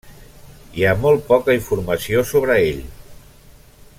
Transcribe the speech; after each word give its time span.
Hi 0.79 0.85
ha 0.85 0.93
molt 1.03 1.27
poca 1.27 1.57
informació 1.59 2.25
sobre 2.31 2.57
ell. 2.71 2.83